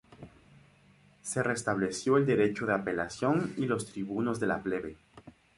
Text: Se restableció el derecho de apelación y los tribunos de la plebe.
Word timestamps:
Se 1.21 1.43
restableció 1.43 2.17
el 2.17 2.25
derecho 2.25 2.65
de 2.65 2.73
apelación 2.73 3.53
y 3.55 3.67
los 3.67 3.85
tribunos 3.85 4.39
de 4.39 4.47
la 4.47 4.63
plebe. 4.63 4.97